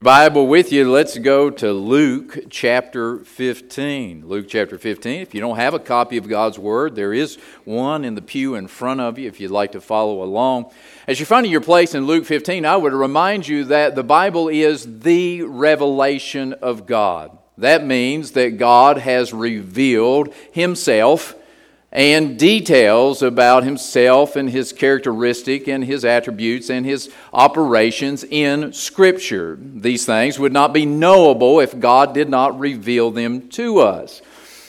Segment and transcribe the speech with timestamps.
[0.00, 4.28] Bible with you, let's go to Luke chapter 15.
[4.28, 5.22] Luke chapter 15.
[5.22, 8.54] If you don't have a copy of God's Word, there is one in the pew
[8.54, 10.70] in front of you if you'd like to follow along.
[11.08, 14.48] As you're finding your place in Luke 15, I would remind you that the Bible
[14.48, 17.36] is the revelation of God.
[17.56, 21.34] That means that God has revealed Himself
[21.90, 29.58] and details about himself and his characteristic and his attributes and his operations in Scripture.
[29.60, 34.20] These things would not be knowable if God did not reveal them to us.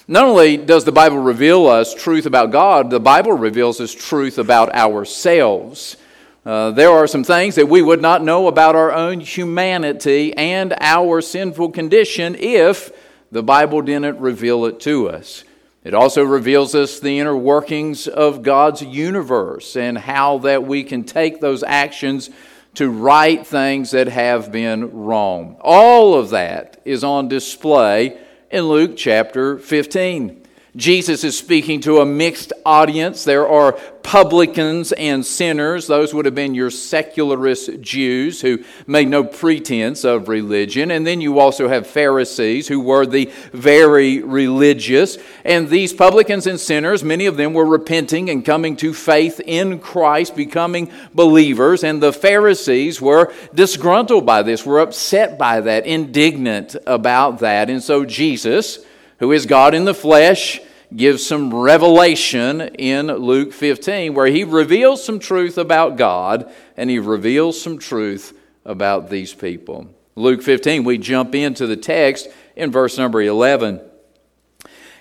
[0.07, 4.37] Not only does the Bible reveal us truth about God, the Bible reveals us truth
[4.39, 5.97] about ourselves.
[6.45, 10.73] Uh, there are some things that we would not know about our own humanity and
[10.79, 12.91] our sinful condition if
[13.31, 15.43] the Bible didn't reveal it to us.
[15.83, 21.03] It also reveals us the inner workings of God's universe and how that we can
[21.03, 22.29] take those actions
[22.75, 25.57] to right things that have been wrong.
[25.61, 28.19] All of that is on display
[28.51, 30.38] in Luke chapter 15.
[30.75, 33.23] Jesus is speaking to a mixed audience.
[33.23, 35.87] There are publicans and sinners.
[35.87, 40.91] Those would have been your secularist Jews who made no pretense of religion.
[40.91, 45.17] And then you also have Pharisees who were the very religious.
[45.43, 49.79] And these publicans and sinners, many of them were repenting and coming to faith in
[49.79, 51.83] Christ, becoming believers.
[51.83, 57.69] And the Pharisees were disgruntled by this, were upset by that, indignant about that.
[57.69, 58.79] And so Jesus,
[59.19, 60.59] who is God in the flesh,
[60.95, 66.97] gives some revelation in Luke 15 where he reveals some truth about God and he
[66.97, 69.87] reveals some truth about these people.
[70.15, 73.81] Luke 15, we jump into the text in verse number 11.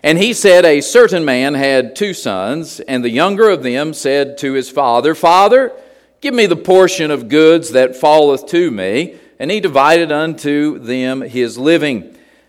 [0.03, 4.39] And he said, A certain man had two sons, and the younger of them said
[4.39, 5.73] to his father, Father,
[6.21, 9.17] give me the portion of goods that falleth to me.
[9.41, 12.17] And he divided unto them his living.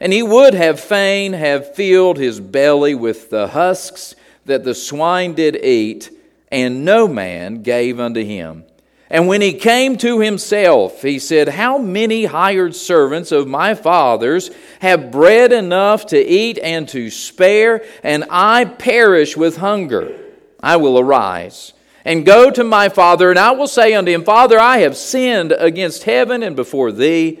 [0.00, 4.16] And he would have fain have filled his belly with the husks
[4.46, 6.10] that the swine did eat,
[6.50, 8.64] and no man gave unto him.
[9.10, 14.50] And when he came to himself, he said, How many hired servants of my father's
[14.80, 20.16] have bread enough to eat and to spare, and I perish with hunger?
[20.62, 21.72] I will arise
[22.04, 25.52] and go to my father, and I will say unto him, Father, I have sinned
[25.52, 27.40] against heaven and before thee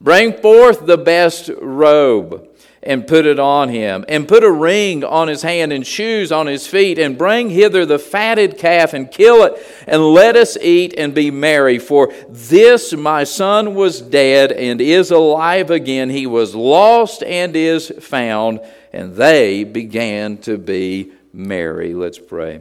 [0.00, 2.48] Bring forth the best robe
[2.82, 6.46] and put it on him, and put a ring on his hand and shoes on
[6.46, 9.54] his feet, and bring hither the fatted calf and kill it,
[9.86, 11.78] and let us eat and be merry.
[11.78, 16.08] For this my son was dead and is alive again.
[16.08, 18.60] He was lost and is found.
[18.92, 21.92] And they began to be merry.
[21.94, 22.60] Let's pray.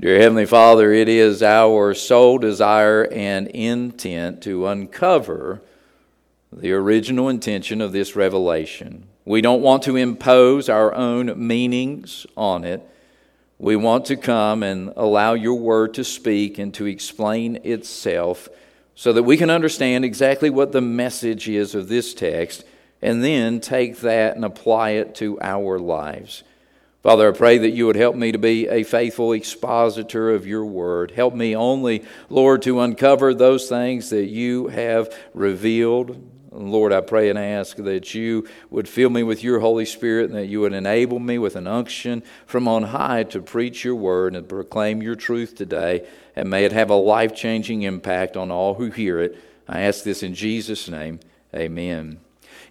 [0.00, 5.62] Dear Heavenly Father, it is our sole desire and intent to uncover
[6.52, 9.06] the original intention of this revelation.
[9.24, 12.82] We don't want to impose our own meanings on it.
[13.58, 18.48] We want to come and allow your word to speak and to explain itself
[18.94, 22.64] so that we can understand exactly what the message is of this text
[23.00, 26.42] and then take that and apply it to our lives.
[27.02, 30.66] Father, I pray that you would help me to be a faithful expositor of your
[30.66, 31.12] word.
[31.12, 37.30] Help me only, Lord, to uncover those things that you have revealed Lord, I pray
[37.30, 40.72] and ask that you would fill me with your Holy Spirit and that you would
[40.72, 45.14] enable me with an unction from on high to preach your word and proclaim your
[45.14, 46.06] truth today.
[46.34, 49.38] And may it have a life changing impact on all who hear it.
[49.68, 51.20] I ask this in Jesus' name.
[51.54, 52.18] Amen.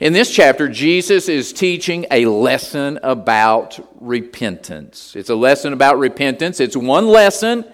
[0.02, 5.16] In this chapter, Jesus is teaching a lesson about repentance.
[5.16, 6.60] It's a lesson about repentance.
[6.60, 7.66] It's one lesson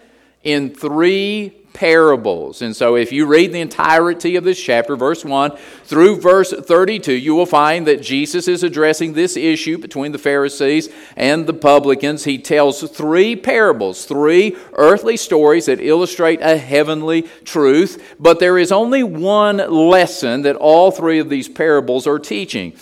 [0.44, 2.62] in three parables.
[2.62, 7.12] And so, if you read the entirety of this chapter, verse 1 through verse 32,
[7.12, 12.24] you will find that Jesus is addressing this issue between the Pharisees and the publicans.
[12.24, 18.71] He tells three parables, three earthly stories that illustrate a heavenly truth, but there is
[18.71, 22.74] only one lesson that all three of these parables are teaching.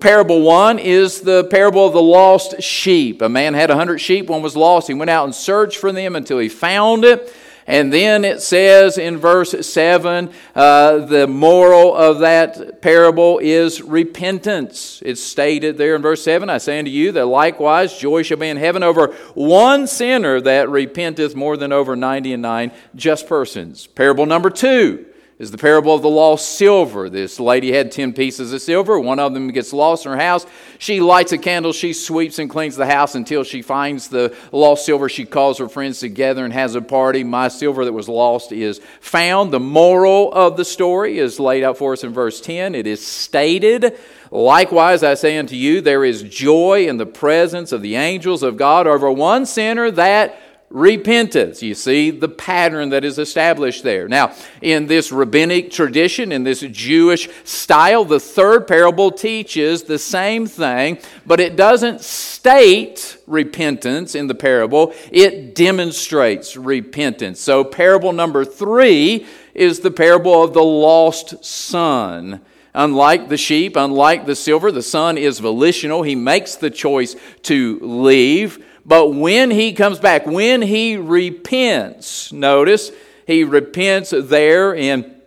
[0.00, 3.22] Parable one is the parable of the lost sheep.
[3.22, 4.88] A man had a hundred sheep, one was lost.
[4.88, 7.32] He went out and searched for them until he found it.
[7.70, 15.00] And then it says in verse 7 uh, the moral of that parable is repentance.
[15.06, 18.48] It's stated there in verse 7 I say unto you that likewise joy shall be
[18.48, 23.86] in heaven over one sinner that repenteth more than over ninety and nine just persons.
[23.86, 25.06] Parable number 2
[25.40, 27.08] is the parable of the lost silver.
[27.08, 29.00] This lady had 10 pieces of silver.
[29.00, 30.44] One of them gets lost in her house.
[30.78, 31.72] She lights a candle.
[31.72, 35.08] She sweeps and cleans the house until she finds the lost silver.
[35.08, 37.24] She calls her friends together and has a party.
[37.24, 39.50] My silver that was lost is found.
[39.50, 42.74] The moral of the story is laid out for us in verse 10.
[42.74, 43.98] It is stated,
[44.30, 48.58] Likewise, I say unto you, there is joy in the presence of the angels of
[48.58, 50.38] God over one sinner that
[50.70, 51.62] repentance.
[51.62, 54.08] You see the pattern that is established there.
[54.08, 60.46] Now, in this rabbinic tradition, in this Jewish style, the third parable teaches the same
[60.46, 67.40] thing, but it doesn't state repentance in the parable, it demonstrates repentance.
[67.40, 72.40] So, parable number three is the parable of the lost son.
[72.72, 76.04] Unlike the sheep, unlike the silver, the son is volitional.
[76.04, 78.64] He makes the choice to leave.
[78.84, 82.90] But when he comes back, when he repents, notice
[83.26, 85.20] he repents there in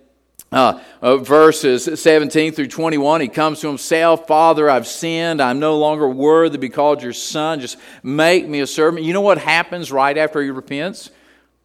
[0.54, 3.22] uh, uh, verses 17 through 21.
[3.22, 5.42] He comes to himself, Father, I've sinned.
[5.42, 7.60] I'm no longer worthy to be called your son.
[7.60, 9.04] Just make me a servant.
[9.04, 11.10] You know what happens right after he repents?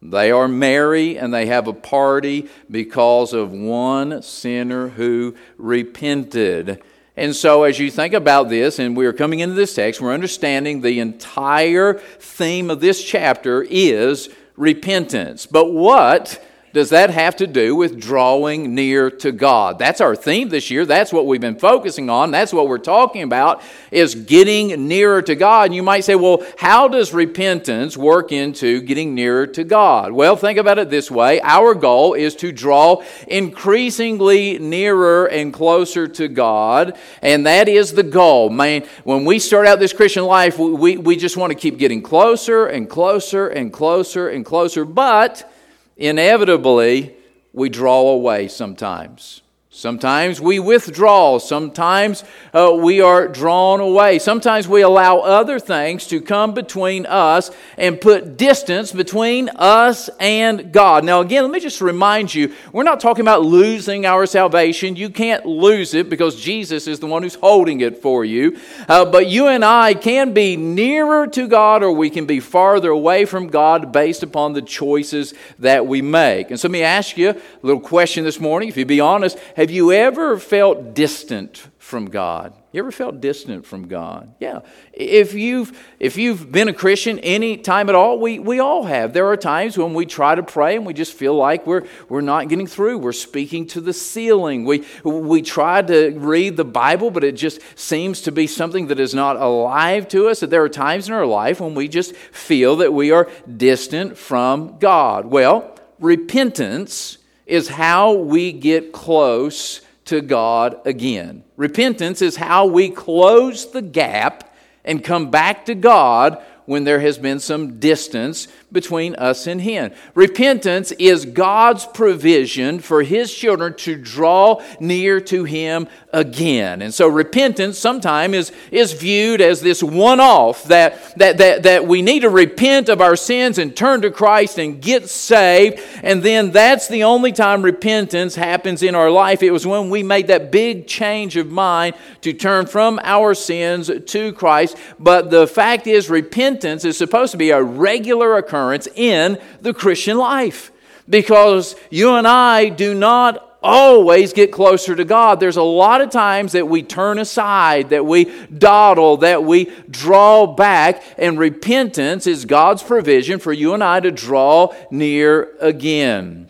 [0.01, 6.81] They are merry and they have a party because of one sinner who repented.
[7.19, 10.79] And so, as you think about this, and we're coming into this text, we're understanding
[10.79, 15.45] the entire theme of this chapter is repentance.
[15.45, 16.41] But what
[16.73, 19.79] does that have to do with drawing near to God?
[19.79, 20.85] That's our theme this year.
[20.85, 22.31] That's what we've been focusing on.
[22.31, 23.61] That's what we're talking about
[23.91, 25.67] is getting nearer to God.
[25.67, 30.11] And you might say, well, how does repentance work into getting nearer to God?
[30.11, 31.41] Well, think about it this way.
[31.41, 36.97] Our goal is to draw increasingly nearer and closer to God.
[37.21, 38.49] And that is the goal.
[38.49, 42.01] Man, when we start out this Christian life, we, we just want to keep getting
[42.01, 44.85] closer and closer and closer and closer.
[44.85, 45.51] But
[45.99, 47.15] inevitably
[47.53, 49.41] we draw away sometimes.
[49.79, 51.37] Sometimes we withdraw.
[51.37, 54.19] Sometimes uh, we are drawn away.
[54.19, 60.73] Sometimes we allow other things to come between us and put distance between us and
[60.73, 61.05] God.
[61.05, 64.97] Now, again, let me just remind you we're not talking about losing our salvation.
[64.97, 68.59] You can't lose it because Jesus is the one who's holding it for you.
[68.89, 72.89] Uh, but you and I can be nearer to God or we can be farther
[72.89, 76.51] away from God based upon the choices that we make.
[76.51, 78.67] And so let me ask you a little question this morning.
[78.67, 79.37] If you be honest,
[79.69, 82.55] have you ever felt distant from God?
[82.71, 84.33] You ever felt distant from God?
[84.39, 84.61] Yeah.
[84.93, 89.13] If you've if you've been a Christian any time at all, we, we all have.
[89.13, 92.21] There are times when we try to pray and we just feel like we're we're
[92.21, 92.97] not getting through.
[92.97, 94.65] We're speaking to the ceiling.
[94.65, 98.99] We we try to read the Bible, but it just seems to be something that
[98.99, 100.39] is not alive to us.
[100.39, 104.17] That there are times in our life when we just feel that we are distant
[104.17, 105.27] from God.
[105.27, 111.43] Well, repentance is how we get close to God again.
[111.57, 117.17] Repentance is how we close the gap and come back to God when there has
[117.17, 119.91] been some distance between us and Him.
[120.13, 126.81] Repentance is God's provision for His children to draw near to Him again.
[126.81, 131.87] And so repentance sometimes is, is viewed as this one off that, that, that, that
[131.87, 135.79] we need to repent of our sins and turn to Christ and get saved.
[136.03, 139.41] And then that's the only time repentance happens in our life.
[139.41, 143.89] It was when we made that big change of mind to turn from our sins
[144.05, 144.77] to Christ.
[144.99, 148.58] But the fact is, repentance is supposed to be a regular occurrence
[148.95, 150.71] in the Christian life
[151.09, 155.39] because you and I do not always get closer to God.
[155.39, 160.47] There's a lot of times that we turn aside, that we dawdle, that we draw
[160.47, 166.49] back, and repentance is God's provision for you and I to draw near again.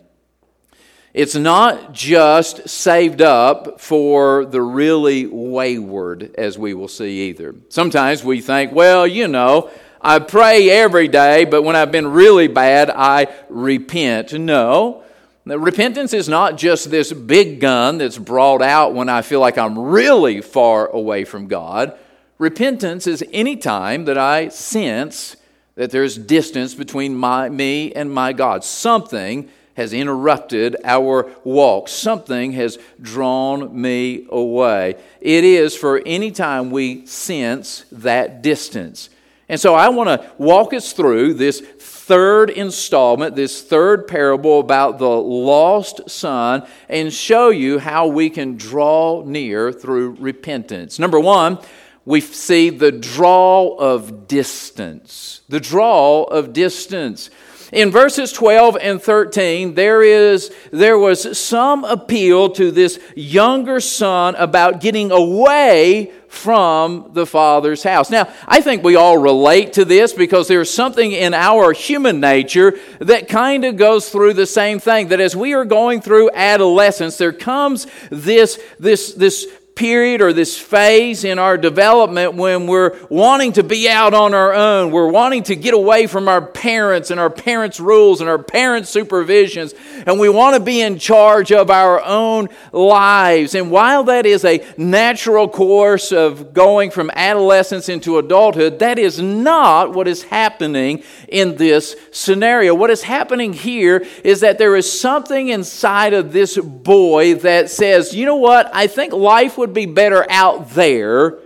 [1.11, 7.55] It's not just saved up for the really wayward, as we will see either.
[7.69, 12.47] Sometimes we think, well, you know, I pray every day, but when I've been really
[12.47, 14.33] bad, I repent.
[14.33, 15.03] No.
[15.45, 19.77] Repentance is not just this big gun that's brought out when I feel like I'm
[19.77, 21.97] really far away from God.
[22.37, 25.35] Repentance is any time that I sense
[25.75, 28.63] that there's distance between my, me and my God.
[28.63, 31.87] Something has interrupted our walk.
[31.87, 34.95] Something has drawn me away.
[35.19, 39.09] It is for any time we sense that distance.
[39.49, 44.99] And so I want to walk us through this third installment, this third parable about
[44.99, 50.99] the lost son, and show you how we can draw near through repentance.
[50.99, 51.57] Number one,
[52.05, 55.41] we see the draw of distance.
[55.49, 57.29] The draw of distance.
[57.71, 64.33] In verses 12 and 13, there, is, there was some appeal to this younger son
[64.35, 68.11] about getting away from the Father's house.
[68.11, 72.77] Now, I think we all relate to this because there's something in our human nature
[72.99, 75.07] that kind of goes through the same thing.
[75.07, 79.47] That as we are going through adolescence, there comes this, this, this
[79.79, 84.53] period or this phase in our development when we're wanting to be out on our
[84.53, 84.91] own.
[84.91, 88.93] We're wanting to get away from our parents and our parents' rules and our parents'
[88.93, 89.73] supervisions.
[90.05, 93.55] And we want to be in charge of our own lives.
[93.55, 99.21] And while that is a natural course of going from adolescence into adulthood, that is
[99.21, 102.75] not what is happening in this scenario.
[102.75, 108.13] What is happening here is that there is something inside of this boy that says,
[108.13, 108.69] you know what?
[108.75, 111.37] I think life would would be better out there,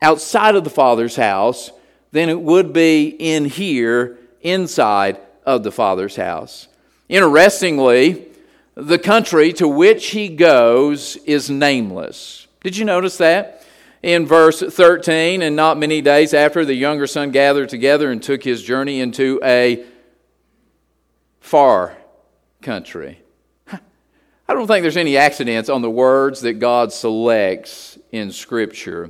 [0.00, 1.70] outside of the Father's house,
[2.10, 6.66] than it would be in here, inside of the Father's house.
[7.08, 8.26] Interestingly,
[8.74, 12.48] the country to which he goes is nameless.
[12.64, 13.64] Did you notice that?
[14.02, 18.42] In verse 13, and not many days after, the younger son gathered together and took
[18.42, 19.84] his journey into a
[21.38, 21.96] far
[22.60, 23.21] country.
[24.52, 29.08] I don't think there's any accidents on the words that God selects in Scripture.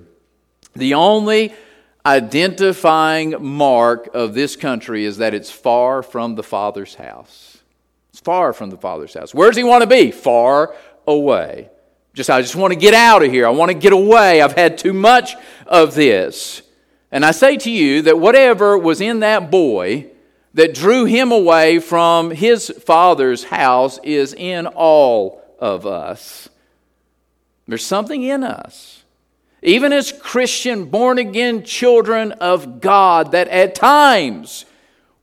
[0.75, 1.53] The only
[2.07, 7.59] identifying mark of this country is that it's far from the Father's house.
[8.11, 9.35] It's far from the Father's house.
[9.35, 10.13] Where does he want to be?
[10.13, 10.77] Far
[11.09, 11.71] away.
[12.15, 13.45] Just I just want to get out of here.
[13.45, 14.43] I want to get away.
[14.43, 15.35] I've had too much
[15.67, 16.63] of this.
[17.11, 20.12] And I say to you that whatever was in that boy
[20.55, 26.49] that drew him away from his father's house is in all of us.
[27.67, 29.05] There's something in us,
[29.63, 34.67] even as Christian, born again children of God, that at times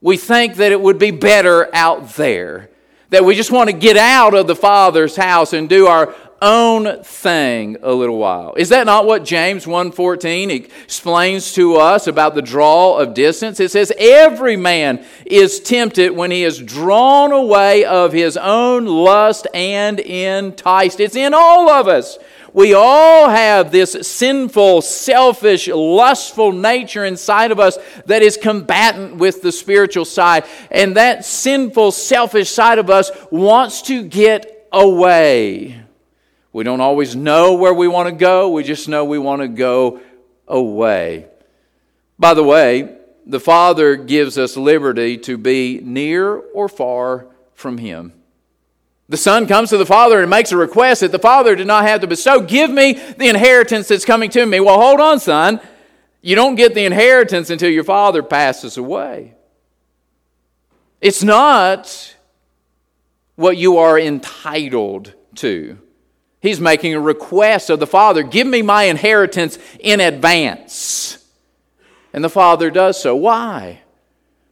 [0.01, 2.69] we think that it would be better out there.
[3.09, 7.03] That we just want to get out of the Father's house and do our own
[7.03, 8.53] thing a little while.
[8.57, 13.59] Is that not what James 1:14 explains to us about the draw of distance?
[13.59, 19.47] It says every man is tempted when he is drawn away of his own lust
[19.53, 20.99] and enticed.
[20.99, 22.17] It's in all of us.
[22.53, 27.77] We all have this sinful, selfish, lustful nature inside of us
[28.07, 30.45] that is combatant with the spiritual side.
[30.71, 35.75] And that sinful, selfish side of us wants to get away.
[36.51, 39.47] We don't always know where we want to go, we just know we want to
[39.47, 39.99] go
[40.47, 41.27] away.
[42.17, 48.13] By the way, the Father gives us liberty to be near or far from Him.
[49.07, 51.83] The Son comes to the Father and makes a request that the Father did not
[51.83, 52.41] have to bestow.
[52.41, 54.59] Give me the inheritance that's coming to me.
[54.59, 55.59] Well, hold on, son.
[56.21, 59.35] You don't get the inheritance until your Father passes away.
[61.01, 62.15] It's not
[63.35, 65.79] what you are entitled to.
[66.41, 71.17] He's making a request of the Father give me my inheritance in advance.
[72.13, 73.15] And the Father does so.
[73.15, 73.81] Why?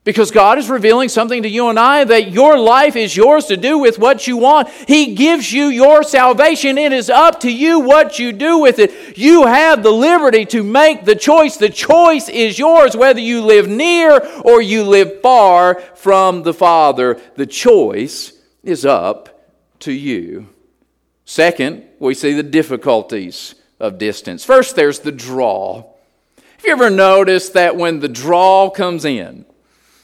[0.03, 3.57] Because God is revealing something to you and I that your life is yours to
[3.57, 4.69] do with what you want.
[4.69, 6.77] He gives you your salvation.
[6.77, 9.17] It is up to you what you do with it.
[9.17, 11.57] You have the liberty to make the choice.
[11.57, 17.19] The choice is yours whether you live near or you live far from the Father.
[17.35, 18.31] The choice
[18.63, 20.47] is up to you.
[21.29, 24.45] Second, we see the difficulties of distance.
[24.45, 25.83] First, there's the draw.
[26.37, 29.45] Have you ever noticed that when the draw comes in,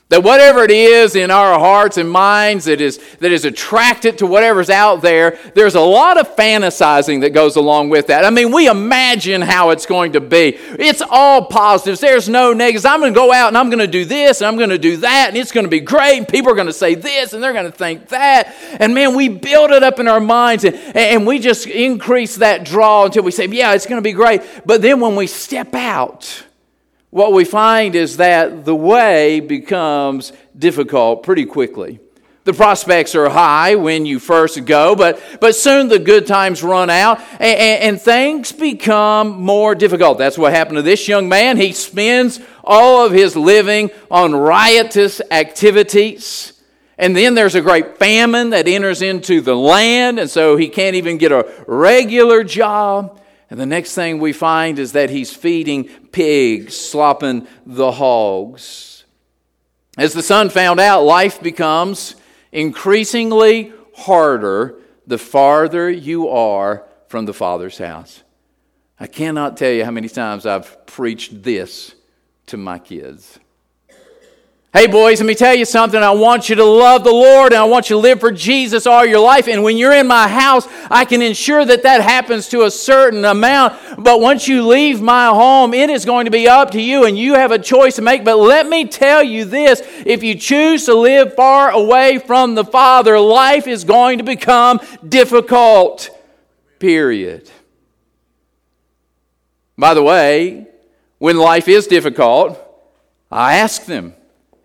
[0.10, 4.28] that whatever it is in our hearts and minds that is, that is attracted to
[4.28, 8.24] whatever's out there, there's a lot of fantasizing that goes along with that.
[8.24, 10.56] I mean, we imagine how it's going to be.
[10.78, 12.86] It's all positives, there's no negatives.
[12.86, 14.78] I'm going to go out and I'm going to do this and I'm going to
[14.78, 16.18] do that and it's going to be great.
[16.18, 18.54] And people are going to say this and they're going to think that.
[18.80, 22.66] And man, we build it up in our minds and, and we just increase that
[22.66, 24.42] draw until we say, yeah, it's going to be great.
[24.64, 26.44] But then when we step out,
[27.14, 32.00] what we find is that the way becomes difficult pretty quickly.
[32.44, 36.90] The prospects are high when you first go, but, but soon the good times run
[36.90, 40.18] out and, and, and, things become more difficult.
[40.18, 41.58] That's what happened to this young man.
[41.58, 46.54] He spends all of his living on riotous activities.
[46.98, 50.96] And then there's a great famine that enters into the land, and so he can't
[50.96, 53.20] even get a regular job.
[53.50, 59.06] And the next thing we find is that he's feeding pigs, slopping the hogs.
[59.98, 62.16] As the son found out, life becomes
[62.52, 68.24] increasingly harder the farther you are from the Father's house.
[69.00, 71.94] I cannot tell you how many times I've preached this
[72.48, 73.40] to my kids.
[74.76, 76.02] Hey, boys, let me tell you something.
[76.02, 78.88] I want you to love the Lord and I want you to live for Jesus
[78.88, 79.48] all your life.
[79.48, 83.24] And when you're in my house, I can ensure that that happens to a certain
[83.24, 83.80] amount.
[84.00, 87.16] But once you leave my home, it is going to be up to you and
[87.16, 88.24] you have a choice to make.
[88.26, 92.66] But let me tell you this if you choose to live far away from the
[92.66, 96.10] Father, life is going to become difficult.
[96.80, 97.48] Period.
[99.78, 100.66] By the way,
[101.20, 102.58] when life is difficult,
[103.32, 104.16] I ask them,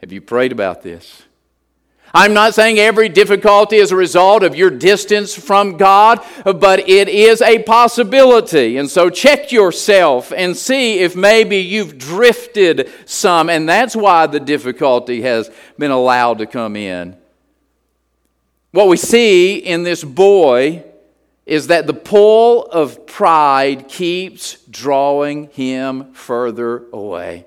[0.01, 1.23] have you prayed about this?
[2.15, 7.09] I'm not saying every difficulty is a result of your distance from God, but it
[7.09, 8.79] is a possibility.
[8.79, 14.41] And so check yourself and see if maybe you've drifted some, and that's why the
[14.41, 17.17] difficulty has been allowed to come in.
[18.71, 20.85] What we see in this boy
[21.45, 27.47] is that the pull of pride keeps drawing him further away.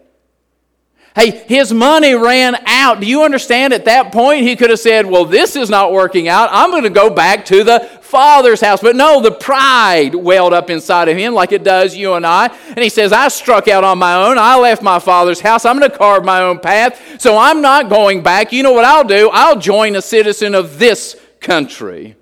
[1.14, 3.02] Hey, his money ran out.
[3.02, 3.74] Do you understand?
[3.74, 6.50] At that point, he could have said, Well, this is not working out.
[6.54, 8.82] I'm going to go back to the Father's house.
[8.82, 12.48] But no, the pride welled up inside of him like it does you and I.
[12.68, 14.38] And he says, I struck out on my own.
[14.38, 15.66] I left my Father's house.
[15.66, 17.20] I'm going to carve my own path.
[17.20, 18.54] So I'm not going back.
[18.54, 19.30] You know what I'll do?
[19.34, 22.16] I'll join a citizen of this country.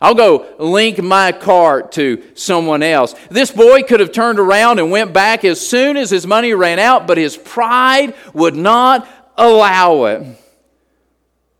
[0.00, 3.14] I'll go link my cart to someone else.
[3.30, 6.78] This boy could have turned around and went back as soon as his money ran
[6.78, 10.38] out, but his pride would not allow it.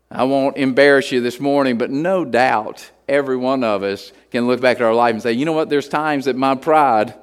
[0.09, 4.61] I won't embarrass you this morning, but no doubt every one of us can look
[4.61, 7.15] back at our life and say, you know what, there's times that my pride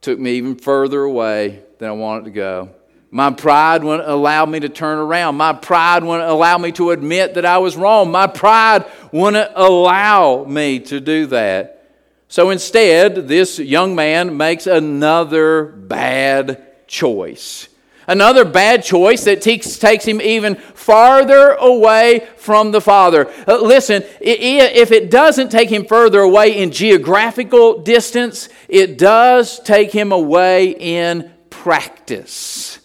[0.00, 2.70] took me even further away than I wanted to go.
[3.14, 5.36] My pride wouldn't allow me to turn around.
[5.36, 8.10] My pride wouldn't allow me to admit that I was wrong.
[8.10, 11.90] My pride wouldn't allow me to do that.
[12.28, 17.68] So instead, this young man makes another bad choice.
[18.06, 23.30] Another bad choice that takes, him even farther away from the Father.
[23.46, 29.92] Uh, listen, if it doesn't take him further away in geographical distance, it does take
[29.92, 32.78] him away in practice.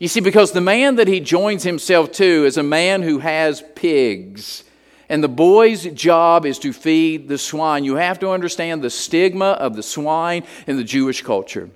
[0.00, 3.62] You see, because the man that he joins himself to is a man who has
[3.74, 4.64] pigs.
[5.10, 7.84] And the boy's job is to feed the swine.
[7.84, 11.68] You have to understand the stigma of the swine in the Jewish culture.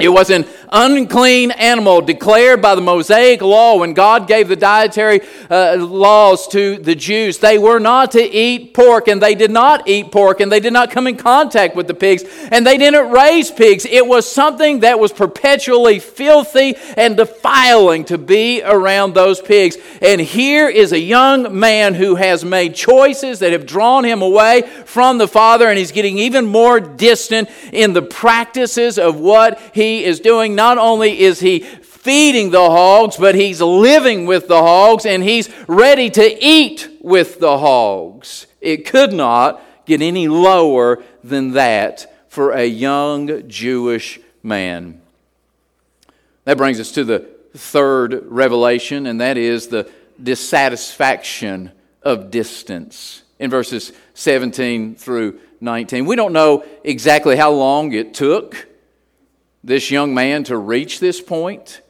[0.00, 5.20] It was an unclean animal declared by the Mosaic law when God gave the dietary
[5.50, 7.38] uh, laws to the Jews.
[7.38, 10.72] They were not to eat pork, and they did not eat pork, and they did
[10.72, 13.84] not come in contact with the pigs, and they didn't raise pigs.
[13.84, 19.76] It was something that was perpetually filthy and defiling to be around those pigs.
[20.00, 24.62] And here is a young man who has made choices that have drawn him away
[24.84, 29.89] from the Father, and he's getting even more distant in the practices of what he
[29.98, 35.04] is doing, not only is he feeding the hogs, but he's living with the hogs
[35.04, 38.46] and he's ready to eat with the hogs.
[38.60, 45.00] It could not get any lower than that for a young Jewish man.
[46.44, 49.90] That brings us to the third revelation, and that is the
[50.22, 51.72] dissatisfaction
[52.02, 56.06] of distance in verses 17 through 19.
[56.06, 58.68] We don't know exactly how long it took
[59.62, 61.82] this young man to reach this point,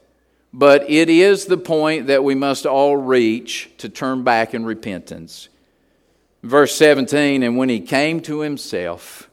[0.53, 5.49] but it is the point that we must all reach to turn back in repentance.
[6.43, 9.29] Verse 17, and when he came to himself,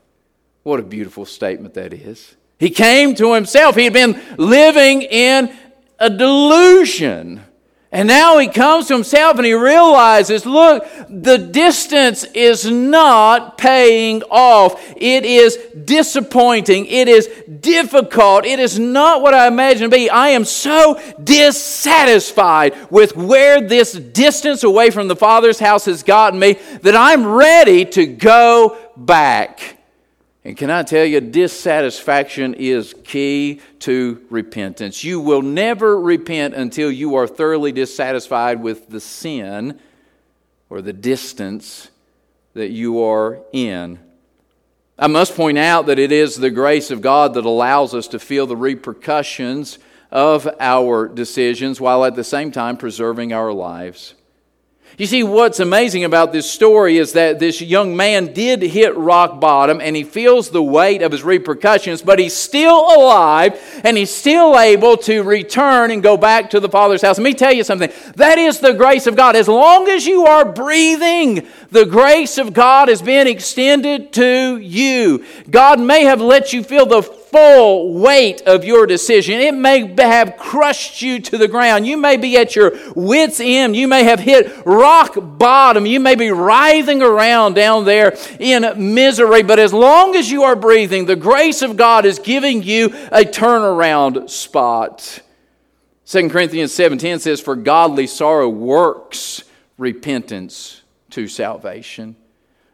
[0.62, 2.36] what a beautiful statement that is.
[2.58, 3.76] He came to himself.
[3.76, 5.56] He had been living in
[5.98, 7.42] a delusion.
[7.90, 14.22] And now he comes to himself and he realizes look, the distance is not paying
[14.24, 14.78] off.
[14.96, 16.84] It is disappointing.
[16.84, 17.28] It is
[17.60, 18.44] difficult.
[18.44, 20.10] It is not what I imagined to be.
[20.10, 26.38] I am so dissatisfied with where this distance away from the Father's house has gotten
[26.38, 29.77] me that I'm ready to go back.
[30.48, 35.04] And can I tell you, dissatisfaction is key to repentance.
[35.04, 39.78] You will never repent until you are thoroughly dissatisfied with the sin
[40.70, 41.90] or the distance
[42.54, 43.98] that you are in.
[44.98, 48.18] I must point out that it is the grace of God that allows us to
[48.18, 49.78] feel the repercussions
[50.10, 54.14] of our decisions while at the same time preserving our lives.
[54.98, 59.38] You see, what's amazing about this story is that this young man did hit rock
[59.38, 64.10] bottom and he feels the weight of his repercussions, but he's still alive and he's
[64.10, 67.16] still able to return and go back to the Father's house.
[67.16, 69.36] Let me tell you something that is the grace of God.
[69.36, 75.24] As long as you are breathing, the grace of God has been extended to you.
[75.48, 79.40] God may have let you feel the full weight of your decision.
[79.40, 81.86] It may have crushed you to the ground.
[81.86, 83.76] You may be at your wits' end.
[83.76, 85.86] You may have hit rock bottom.
[85.86, 89.42] You may be writhing around down there in misery.
[89.42, 93.24] But as long as you are breathing, the grace of God is giving you a
[93.24, 95.20] turnaround spot.
[96.06, 99.44] 2 Corinthians 7:10 says, For godly sorrow works
[99.76, 102.16] repentance to salvation.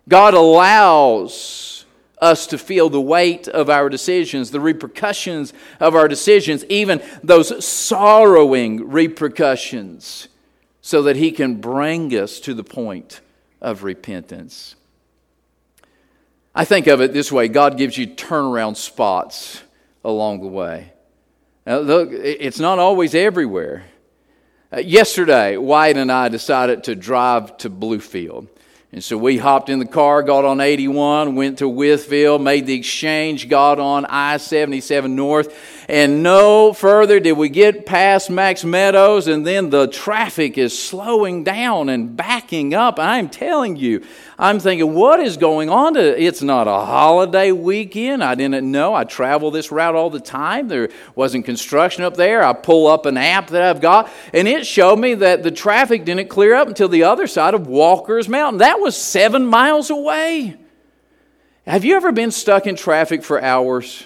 [0.08, 1.73] God allows
[2.24, 7.64] us to feel the weight of our decisions, the repercussions of our decisions, even those
[7.64, 10.28] sorrowing repercussions,
[10.80, 13.20] so that He can bring us to the point
[13.60, 14.74] of repentance.
[16.54, 19.62] I think of it this way God gives you turnaround spots
[20.04, 20.92] along the way.
[21.66, 23.84] Now, look, it's not always everywhere.
[24.72, 28.48] Uh, yesterday, White and I decided to drive to Bluefield.
[28.94, 32.74] And so we hopped in the car, got on 81, went to Wytheville, made the
[32.74, 35.52] exchange, got on I 77 North,
[35.88, 41.42] and no further did we get past Max Meadows, and then the traffic is slowing
[41.42, 43.00] down and backing up.
[43.00, 44.04] I'm telling you,
[44.38, 45.96] I'm thinking, what is going on?
[45.96, 48.24] It's not a holiday weekend.
[48.24, 48.92] I didn't know.
[48.92, 50.66] I travel this route all the time.
[50.66, 52.42] There wasn't construction up there.
[52.42, 56.04] I pull up an app that I've got, and it showed me that the traffic
[56.04, 58.58] didn't clear up until the other side of Walker's Mountain.
[58.58, 60.56] That was seven miles away.
[61.66, 64.04] Have you ever been stuck in traffic for hours?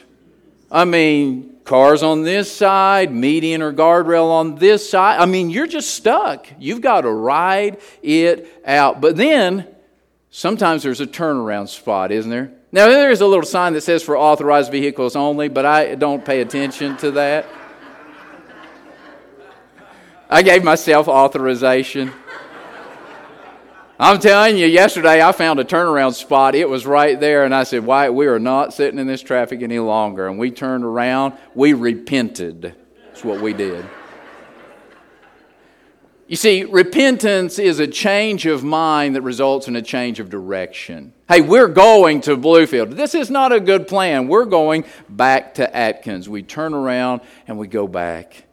[0.71, 5.21] I mean, cars on this side, median or guardrail on this side.
[5.21, 6.47] I mean, you're just stuck.
[6.59, 9.01] You've got to ride it out.
[9.01, 9.67] But then,
[10.39, 12.53] sometimes there's a turnaround spot, isn't there?
[12.71, 16.25] Now, there is a little sign that says for authorized vehicles only, but I don't
[16.25, 17.47] pay attention to that.
[20.31, 22.13] I gave myself authorization.
[23.99, 26.55] I'm telling you, yesterday I found a turnaround spot.
[26.55, 29.61] It was right there, and I said, Why, we are not sitting in this traffic
[29.63, 30.29] any longer.
[30.29, 32.77] And we turned around, we repented.
[33.07, 33.85] That's what we did.
[36.29, 41.15] You see, repentance is a change of mind that results in a change of direction.
[41.27, 42.97] Hey, we're going to Bluefield.
[42.97, 44.29] This is not a good plan.
[44.29, 46.29] We're going back to Atkins.
[46.29, 48.45] We turn around and we go back.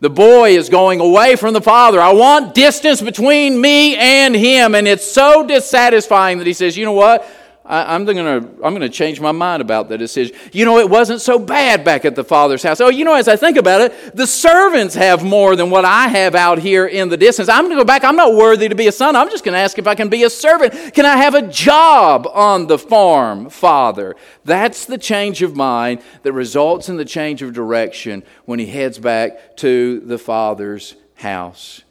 [0.00, 2.00] The boy is going away from the father.
[2.00, 4.74] I want distance between me and him.
[4.74, 7.28] And it's so dissatisfying that he says, you know what?
[7.68, 10.34] I, am going to I'm going to change my mind about the decision.
[10.52, 12.80] You know, it wasn't so bad back at the father's house.
[12.80, 16.08] Oh, you know, as I think about it, the servants have more than what I
[16.08, 17.50] have out here in the distance.
[17.50, 18.04] I'm going to go back.
[18.04, 19.14] I'm not worthy to be a son.
[19.14, 20.94] I'm just going to ask if I can be a servant.
[20.94, 24.16] Can I have a job on the farm, father?
[24.46, 28.98] That's the change of mind that results in the change of direction when he heads
[28.98, 31.82] back to the father's house.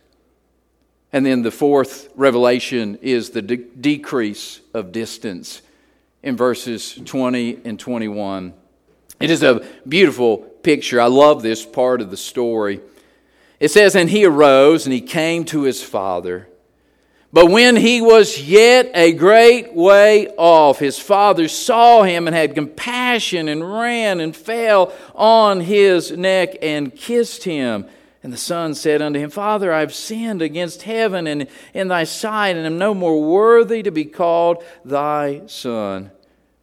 [1.13, 5.61] And then the fourth revelation is the de- decrease of distance
[6.27, 8.53] in verses 20 and 21.
[9.21, 10.99] It is a beautiful picture.
[10.99, 12.81] I love this part of the story.
[13.61, 16.49] It says, And he arose and he came to his father.
[17.31, 22.55] But when he was yet a great way off, his father saw him and had
[22.55, 27.85] compassion and ran and fell on his neck and kissed him.
[28.21, 32.03] And the son said unto him, Father, I have sinned against heaven and in thy
[32.03, 36.11] sight, and am no more worthy to be called thy son.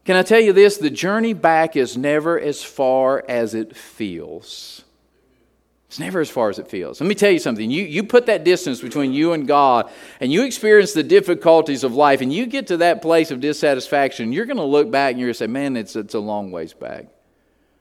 [0.04, 0.76] Can I tell you this?
[0.76, 4.84] The journey back is never as far as it feels.
[5.88, 7.00] It's never as far as it feels.
[7.00, 7.70] Let me tell you something.
[7.70, 9.90] You, you put that distance between you and God,
[10.20, 14.32] and you experience the difficulties of life, and you get to that place of dissatisfaction,
[14.32, 16.50] you're going to look back and you're going to say, man, it's, it's a long
[16.50, 17.06] ways back.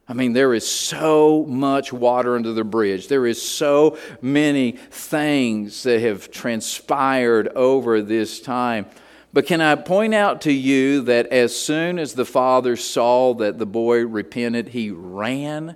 [0.07, 3.07] I mean, there is so much water under the bridge.
[3.07, 8.85] There is so many things that have transpired over this time.
[9.33, 13.57] But can I point out to you that as soon as the father saw that
[13.57, 15.75] the boy repented, he ran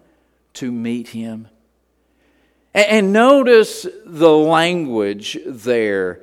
[0.54, 1.48] to meet him?
[2.76, 6.22] And notice the language there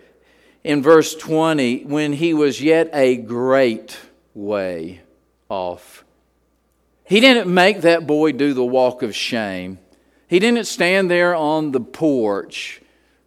[0.62, 3.98] in verse 20 when he was yet a great
[4.32, 5.00] way
[5.48, 6.04] off.
[7.02, 9.80] He didn't make that boy do the walk of shame.
[10.28, 12.80] He didn't stand there on the porch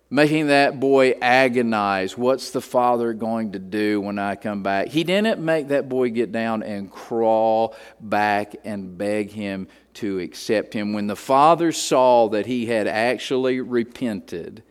[0.09, 4.87] making that boy agonize what's the father going to do when I come back?
[4.87, 10.73] He didn't make that boy get down and crawl back and beg him to accept
[10.73, 10.93] him.
[10.93, 14.63] When the father saw that he had actually repented,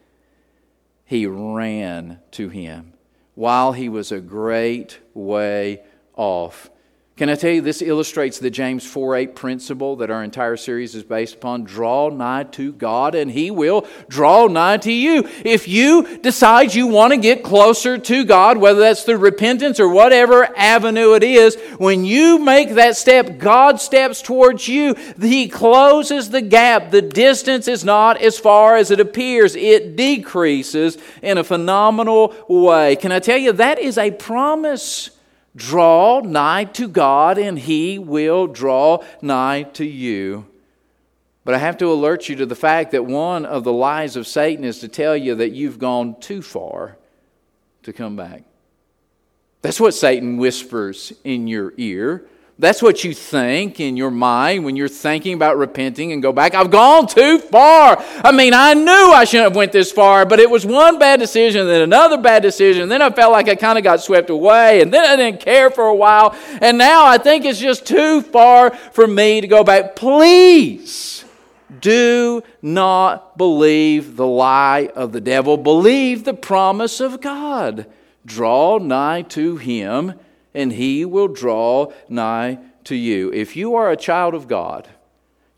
[1.04, 2.94] he ran to him
[3.34, 5.82] while he was a great way
[6.14, 6.70] off
[7.16, 10.94] can I tell you, this illustrates the James 4 8 principle that our entire series
[10.94, 11.64] is based upon.
[11.64, 15.26] Draw nigh to God, and He will draw nigh to you.
[15.42, 19.88] If you decide you want to get closer to God, whether that's through repentance or
[19.88, 24.94] whatever avenue it is, when you make that step, God steps towards you.
[25.18, 26.90] He closes the gap.
[26.90, 32.96] The distance is not as far as it appears, it decreases in a phenomenal way.
[32.96, 35.15] Can I tell you, that is a promise.
[35.56, 40.46] Draw nigh to God, and He will draw nigh to you.
[41.44, 44.26] But I have to alert you to the fact that one of the lies of
[44.26, 46.98] Satan is to tell you that you've gone too far
[47.84, 48.42] to come back.
[49.62, 52.26] That's what Satan whispers in your ear.
[52.58, 56.54] That's what you think in your mind when you're thinking about repenting and go back.
[56.54, 58.02] I've gone too far.
[58.24, 61.20] I mean, I knew I shouldn't have went this far, but it was one bad
[61.20, 62.88] decision, then another bad decision.
[62.88, 65.68] Then I felt like I kind of got swept away, and then I didn't care
[65.68, 66.34] for a while.
[66.62, 69.94] And now I think it's just too far for me to go back.
[69.94, 71.26] Please
[71.82, 75.58] do not believe the lie of the devil.
[75.58, 77.84] Believe the promise of God.
[78.24, 80.14] Draw nigh to him
[80.56, 83.30] and he will draw nigh to you.
[83.32, 84.88] If you are a child of God,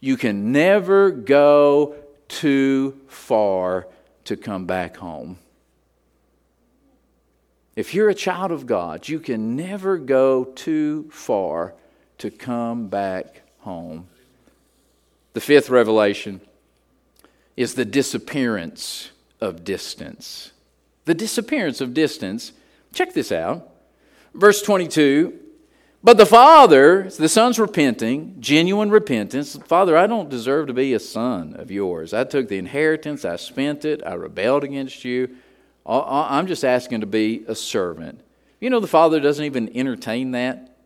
[0.00, 1.94] you can never go
[2.26, 3.86] too far
[4.24, 5.38] to come back home.
[7.76, 11.74] If you're a child of God, you can never go too far
[12.18, 14.08] to come back home.
[15.34, 16.40] The fifth revelation
[17.56, 20.50] is the disappearance of distance.
[21.04, 22.50] The disappearance of distance.
[22.92, 23.70] Check this out.
[24.34, 25.38] Verse 22
[26.02, 29.56] But the father, the son's repenting, genuine repentance.
[29.66, 32.14] Father, I don't deserve to be a son of yours.
[32.14, 35.36] I took the inheritance, I spent it, I rebelled against you.
[35.86, 38.20] I'm just asking to be a servant.
[38.60, 40.76] You know, the father doesn't even entertain that.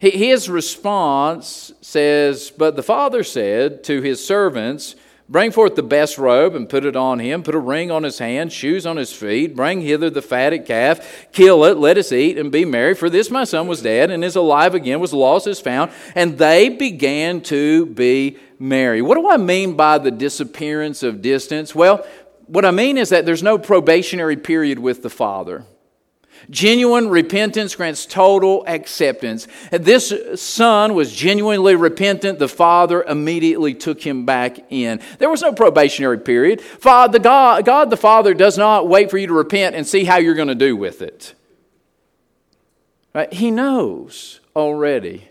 [0.00, 6.54] His response says, But the father said to his servants, Bring forth the best robe
[6.54, 7.42] and put it on him.
[7.42, 9.56] Put a ring on his hand, shoes on his feet.
[9.56, 11.32] Bring hither the fatted calf.
[11.32, 11.78] Kill it.
[11.78, 12.94] Let us eat and be merry.
[12.94, 15.92] For this my son was dead and is alive again, was lost, is found.
[16.14, 19.00] And they began to be merry.
[19.00, 21.74] What do I mean by the disappearance of distance?
[21.74, 22.06] Well,
[22.46, 25.64] what I mean is that there's no probationary period with the father.
[26.50, 29.48] Genuine repentance grants total acceptance.
[29.70, 32.38] This son was genuinely repentant.
[32.38, 35.00] The father immediately took him back in.
[35.18, 36.62] There was no probationary period.
[36.82, 40.18] the God, God the Father does not wait for you to repent and see how
[40.18, 41.34] you're going to do with it.
[43.14, 43.32] Right?
[43.32, 45.28] He knows already.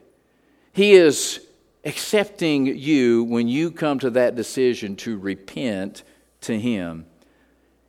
[0.71, 1.45] He is
[1.85, 6.03] accepting you when you come to that decision to repent
[6.41, 7.05] to Him.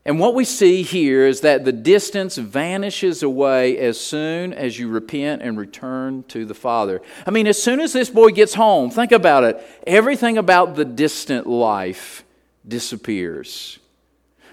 [0.07, 4.89] And what we see here is that the distance vanishes away as soon as you
[4.89, 7.01] repent and return to the Father.
[7.27, 10.85] I mean, as soon as this boy gets home, think about it, everything about the
[10.85, 12.23] distant life
[12.67, 13.79] disappears.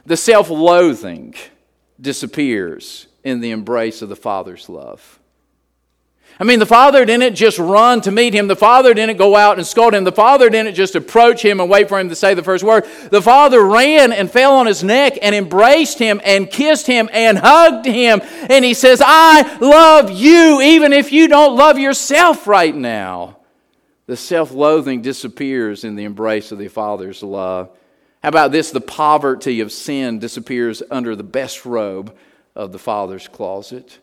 [0.06, 1.36] The self loathing
[2.00, 5.21] disappears in the embrace of the Father's love.
[6.42, 8.48] I mean, the father didn't just run to meet him.
[8.48, 10.06] The father didn't go out and scold him.
[10.06, 12.88] The father didn't just approach him and wait for him to say the first word.
[13.12, 17.38] The father ran and fell on his neck and embraced him and kissed him and
[17.38, 18.24] hugged him.
[18.50, 23.38] And he says, I love you even if you don't love yourself right now.
[24.08, 27.70] The self loathing disappears in the embrace of the father's love.
[28.24, 28.72] How about this?
[28.72, 32.18] The poverty of sin disappears under the best robe
[32.56, 34.00] of the father's closet.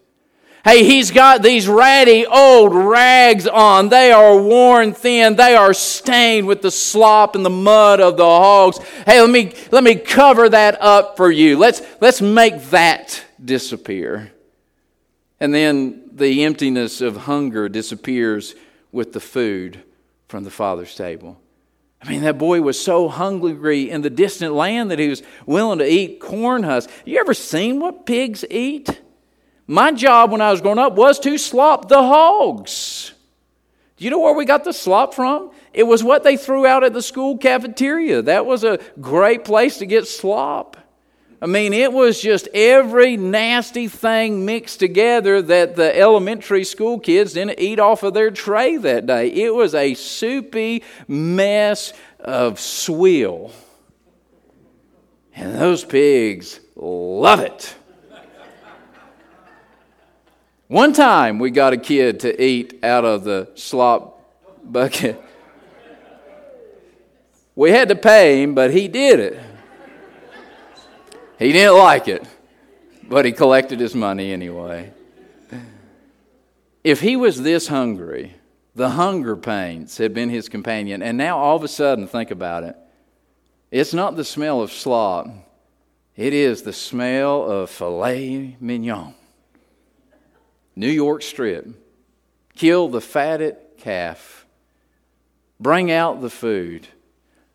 [0.64, 3.88] Hey, he's got these ratty old rags on.
[3.88, 5.36] They are worn thin.
[5.36, 8.78] They are stained with the slop and the mud of the hogs.
[9.06, 11.56] Hey, let me, let me cover that up for you.
[11.58, 14.32] Let's, let's make that disappear.
[15.40, 18.54] And then the emptiness of hunger disappears
[18.90, 19.82] with the food
[20.26, 21.40] from the Father's table.
[22.02, 25.78] I mean, that boy was so hungry in the distant land that he was willing
[25.78, 26.92] to eat corn husks.
[27.04, 29.00] You ever seen what pigs eat?
[29.70, 33.12] My job when I was growing up was to slop the hogs.
[33.98, 35.50] Do you know where we got the slop from?
[35.74, 38.22] It was what they threw out at the school cafeteria.
[38.22, 40.78] That was a great place to get slop.
[41.42, 47.34] I mean, it was just every nasty thing mixed together that the elementary school kids
[47.34, 49.28] didn't eat off of their tray that day.
[49.28, 53.52] It was a soupy mess of swill.
[55.34, 57.76] And those pigs love it.
[60.68, 64.22] One time we got a kid to eat out of the slop
[64.62, 65.18] bucket.
[67.54, 69.40] We had to pay him, but he did it.
[71.38, 72.22] He didn't like it,
[73.08, 74.92] but he collected his money anyway.
[76.84, 78.34] If he was this hungry,
[78.74, 82.64] the hunger pains had been his companion, and now all of a sudden, think about
[82.64, 82.76] it.
[83.70, 85.28] It's not the smell of slop,
[86.14, 89.14] it is the smell of filet mignon.
[90.78, 91.66] New York strip.
[92.54, 94.46] Kill the fatted calf.
[95.58, 96.86] Bring out the food.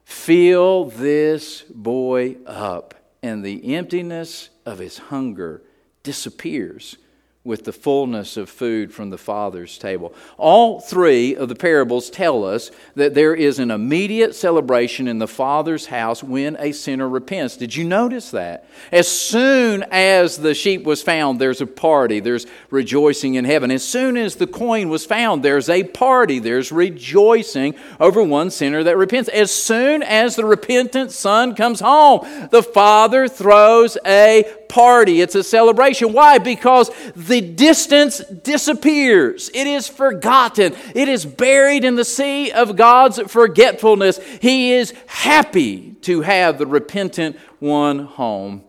[0.04, 5.62] Fill this boy up and the emptiness of his hunger
[6.04, 6.98] disappears
[7.46, 10.14] with the fullness of food from the Father's table.
[10.38, 15.28] All three of the parables tell us that there is an immediate celebration in the
[15.28, 17.58] Father's house when a sinner repents.
[17.58, 18.66] Did you notice that?
[18.94, 23.72] As soon as the sheep was found, there's a party, there's rejoicing in heaven.
[23.72, 28.84] As soon as the coin was found, there's a party, there's rejoicing over one sinner
[28.84, 29.28] that repents.
[29.28, 35.44] As soon as the repentant son comes home, the Father throws a party, it's a
[35.44, 36.14] celebration.
[36.14, 36.40] Why?
[36.40, 43.20] Because the distance disappears, it is forgotten, it is buried in the sea of God's
[43.32, 44.18] forgetfulness.
[44.42, 48.64] He is happy to have the repentant one home.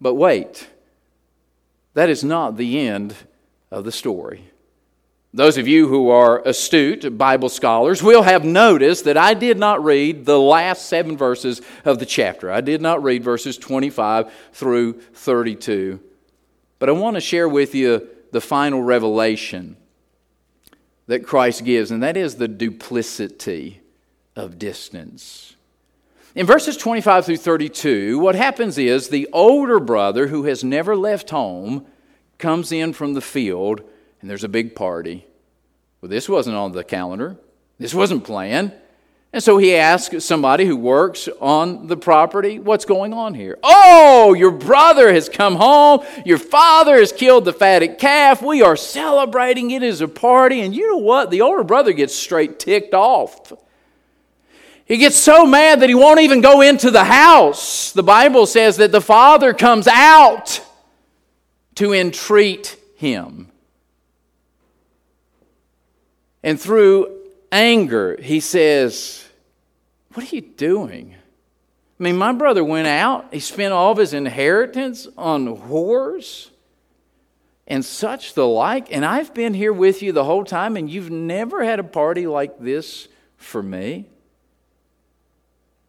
[0.00, 0.68] But wait,
[1.92, 3.14] that is not the end
[3.70, 4.51] of the story.
[5.34, 9.82] Those of you who are astute Bible scholars will have noticed that I did not
[9.82, 12.50] read the last seven verses of the chapter.
[12.50, 16.00] I did not read verses 25 through 32.
[16.78, 19.76] But I want to share with you the final revelation
[21.06, 23.80] that Christ gives, and that is the duplicity
[24.36, 25.56] of distance.
[26.34, 31.30] In verses 25 through 32, what happens is the older brother who has never left
[31.30, 31.86] home
[32.36, 33.82] comes in from the field
[34.22, 35.26] and there's a big party.
[36.00, 37.36] Well, this wasn't on the calendar,
[37.78, 38.72] this wasn't planned.
[39.34, 43.58] And so he asks somebody who works on the property, What's going on here?
[43.62, 46.04] Oh, your brother has come home.
[46.26, 48.42] Your father has killed the fatted calf.
[48.42, 49.70] We are celebrating.
[49.70, 50.60] It is a party.
[50.60, 51.30] And you know what?
[51.30, 53.54] The older brother gets straight ticked off.
[54.84, 57.92] He gets so mad that he won't even go into the house.
[57.92, 60.60] The Bible says that the father comes out
[61.76, 63.51] to entreat him.
[66.42, 67.18] And through
[67.50, 69.28] anger, he says,
[70.14, 71.14] What are you doing?
[71.98, 76.48] I mean, my brother went out, he spent all of his inheritance on whores
[77.66, 81.10] and such the like, and I've been here with you the whole time, and you've
[81.10, 84.08] never had a party like this for me.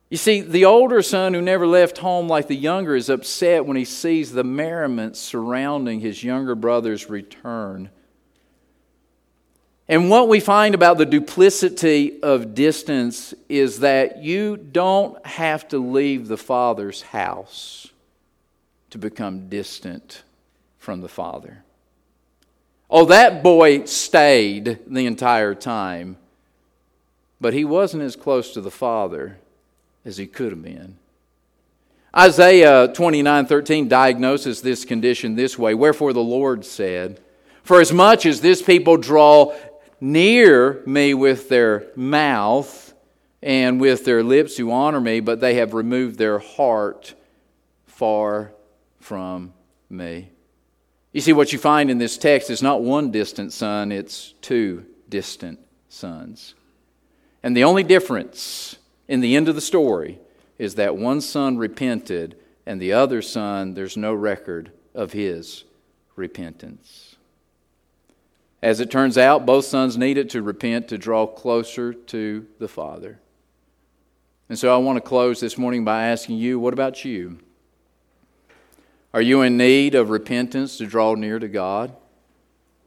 [0.10, 3.76] You see, the older son who never left home like the younger is upset when
[3.76, 7.89] he sees the merriment surrounding his younger brother's return.
[9.88, 15.78] And what we find about the duplicity of distance is that you don't have to
[15.78, 17.88] leave the Father's house
[18.91, 20.24] to become distant
[20.78, 21.63] from the Father.
[22.89, 26.17] Oh, that boy stayed the entire time,
[27.41, 29.38] but he wasn't as close to the Father
[30.06, 30.98] as he could have been.
[32.15, 37.19] Isaiah 29 13 diagnoses this condition this way Wherefore the Lord said,
[37.63, 39.56] For as much as this people draw
[39.99, 42.93] near me with their mouth
[43.41, 47.13] and with their lips who honor me, but they have removed their heart
[47.86, 48.53] far
[48.99, 49.53] from
[49.89, 50.29] me.
[51.12, 54.86] You see, what you find in this text is not one distant son, it's two
[55.10, 56.56] distant sons.
[57.43, 58.77] And the only difference
[59.08, 60.19] in the end of the story
[60.58, 65.65] is that one son repented, and the other son, there's no record of his
[66.15, 67.12] repentance.
[68.63, 73.19] As it turns out, both sons needed to repent to draw closer to the Father.
[74.47, 77.39] And so I want to close this morning by asking you, what about you?
[79.14, 81.93] Are you in need of repentance to draw near to God?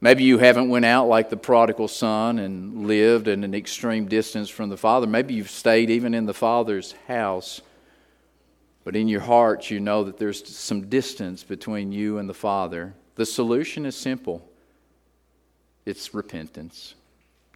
[0.01, 4.49] Maybe you haven't went out like the prodigal son and lived at an extreme distance
[4.49, 5.07] from the Father.
[5.07, 7.61] Maybe you've stayed even in the Father's house.
[8.83, 12.95] But in your heart, you know that there's some distance between you and the Father.
[13.17, 14.49] The solution is simple
[15.87, 16.95] it's repentance.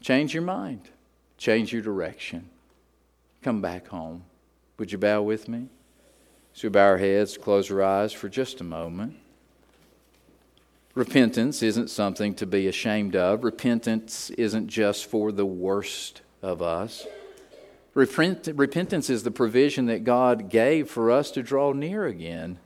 [0.00, 0.88] Change your mind,
[1.36, 2.48] change your direction.
[3.42, 4.24] Come back home.
[4.78, 5.66] Would you bow with me?
[6.52, 9.16] So we bow our heads, close our eyes for just a moment.
[10.94, 13.44] Repentance isn't something to be ashamed of.
[13.44, 17.06] Repentance isn't just for the worst of us.
[17.94, 22.58] Repent, repentance is the provision that God gave for us to draw near again.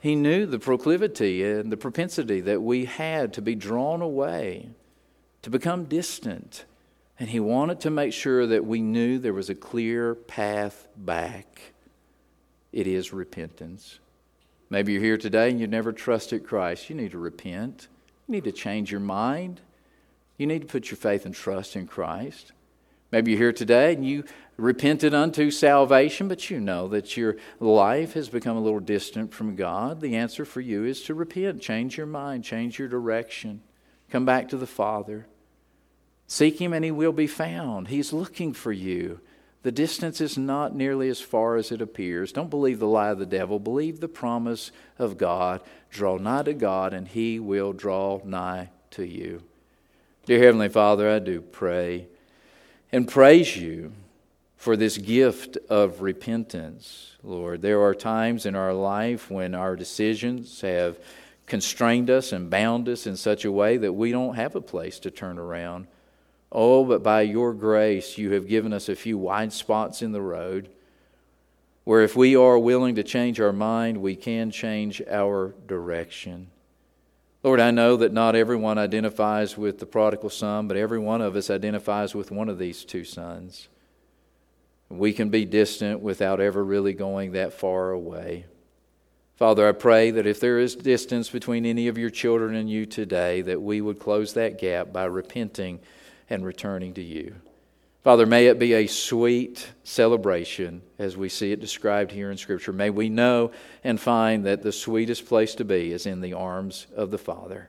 [0.00, 4.70] He knew the proclivity and the propensity that we had to be drawn away,
[5.42, 6.64] to become distant.
[7.18, 11.72] And He wanted to make sure that we knew there was a clear path back.
[12.72, 13.98] It is repentance.
[14.70, 16.88] Maybe you're here today and you've never trusted Christ.
[16.88, 17.88] You need to repent.
[18.26, 19.60] You need to change your mind.
[20.38, 22.52] You need to put your faith and trust in Christ.
[23.12, 24.24] Maybe you're here today and you
[24.56, 29.56] repented unto salvation, but you know that your life has become a little distant from
[29.56, 30.00] God.
[30.00, 33.62] The answer for you is to repent, change your mind, change your direction,
[34.10, 35.26] come back to the Father.
[36.26, 37.88] Seek Him and He will be found.
[37.88, 39.20] He's looking for you.
[39.62, 42.32] The distance is not nearly as far as it appears.
[42.32, 43.58] Don't believe the lie of the devil.
[43.58, 45.60] Believe the promise of God.
[45.90, 49.42] Draw nigh to God, and He will draw nigh to you.
[50.24, 52.06] Dear Heavenly Father, I do pray
[52.92, 53.92] and praise you
[54.56, 57.62] for this gift of repentance, Lord.
[57.62, 60.98] There are times in our life when our decisions have
[61.46, 64.98] constrained us and bound us in such a way that we don't have a place
[65.00, 65.86] to turn around.
[66.52, 70.20] Oh, but by your grace, you have given us a few wide spots in the
[70.20, 70.68] road
[71.84, 76.48] where if we are willing to change our mind, we can change our direction.
[77.42, 81.36] Lord, I know that not everyone identifies with the prodigal son, but every one of
[81.36, 83.68] us identifies with one of these two sons.
[84.90, 88.44] We can be distant without ever really going that far away.
[89.36, 92.84] Father, I pray that if there is distance between any of your children and you
[92.84, 95.80] today, that we would close that gap by repenting
[96.28, 97.36] and returning to you.
[98.02, 102.72] Father, may it be a sweet celebration as we see it described here in Scripture.
[102.72, 103.50] May we know
[103.84, 107.68] and find that the sweetest place to be is in the arms of the Father.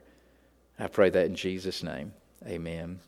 [0.78, 2.14] I pray that in Jesus' name.
[2.46, 3.00] Amen.